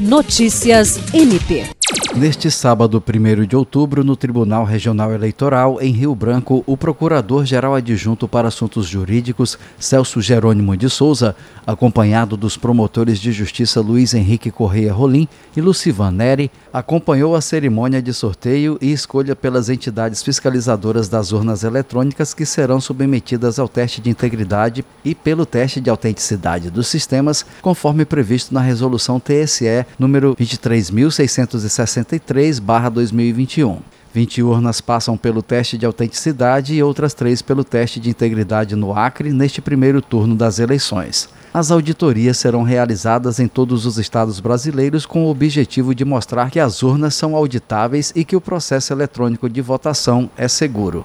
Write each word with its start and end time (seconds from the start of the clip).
Notícias 0.00 0.98
MP. 1.12 1.79
Neste 2.16 2.50
sábado, 2.50 3.00
1 3.00 3.46
de 3.46 3.54
outubro, 3.54 4.02
no 4.02 4.16
Tribunal 4.16 4.64
Regional 4.64 5.12
Eleitoral, 5.12 5.80
em 5.80 5.92
Rio 5.92 6.12
Branco, 6.12 6.64
o 6.66 6.76
Procurador-Geral 6.76 7.72
Adjunto 7.76 8.26
para 8.26 8.48
Assuntos 8.48 8.88
Jurídicos, 8.88 9.56
Celso 9.78 10.20
Jerônimo 10.20 10.76
de 10.76 10.90
Souza, 10.90 11.36
acompanhado 11.64 12.36
dos 12.36 12.56
promotores 12.56 13.20
de 13.20 13.30
justiça 13.30 13.80
Luiz 13.80 14.12
Henrique 14.12 14.50
Correia 14.50 14.92
Rolim 14.92 15.28
e 15.56 15.60
Lucivan 15.60 16.10
Neri, 16.10 16.50
acompanhou 16.72 17.36
a 17.36 17.40
cerimônia 17.40 18.02
de 18.02 18.12
sorteio 18.12 18.76
e 18.80 18.92
escolha 18.92 19.36
pelas 19.36 19.68
entidades 19.68 20.20
fiscalizadoras 20.20 21.08
das 21.08 21.30
urnas 21.30 21.62
eletrônicas 21.62 22.34
que 22.34 22.44
serão 22.44 22.80
submetidas 22.80 23.58
ao 23.60 23.68
teste 23.68 24.00
de 24.00 24.10
integridade 24.10 24.84
e 25.04 25.14
pelo 25.14 25.46
teste 25.46 25.80
de 25.80 25.88
autenticidade 25.88 26.70
dos 26.70 26.88
sistemas, 26.88 27.46
conforme 27.62 28.04
previsto 28.04 28.52
na 28.52 28.60
resolução 28.60 29.20
TSE 29.20 29.86
número 29.96 30.34
23660 30.34 31.60
63-2021. 32.04 33.78
20 34.12 34.42
urnas 34.42 34.80
passam 34.80 35.16
pelo 35.16 35.40
teste 35.40 35.78
de 35.78 35.86
autenticidade 35.86 36.74
e 36.74 36.82
outras 36.82 37.14
três 37.14 37.40
pelo 37.40 37.62
teste 37.62 38.00
de 38.00 38.10
integridade 38.10 38.74
no 38.74 38.92
Acre 38.92 39.32
neste 39.32 39.60
primeiro 39.60 40.02
turno 40.02 40.34
das 40.34 40.58
eleições. 40.58 41.28
As 41.54 41.70
auditorias 41.70 42.36
serão 42.38 42.62
realizadas 42.62 43.38
em 43.38 43.46
todos 43.46 43.86
os 43.86 43.98
estados 43.98 44.40
brasileiros 44.40 45.06
com 45.06 45.24
o 45.24 45.30
objetivo 45.30 45.94
de 45.94 46.04
mostrar 46.04 46.50
que 46.50 46.60
as 46.60 46.82
urnas 46.82 47.14
são 47.14 47.36
auditáveis 47.36 48.12
e 48.14 48.24
que 48.24 48.36
o 48.36 48.40
processo 48.40 48.92
eletrônico 48.92 49.48
de 49.48 49.60
votação 49.60 50.30
é 50.36 50.48
seguro. 50.48 51.04